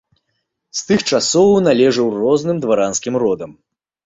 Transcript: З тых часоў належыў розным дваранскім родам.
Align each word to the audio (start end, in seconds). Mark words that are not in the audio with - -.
З 0.79 0.79
тых 0.87 1.03
часоў 1.11 1.51
належыў 1.67 2.07
розным 2.21 2.57
дваранскім 2.65 3.15
родам. 3.27 3.51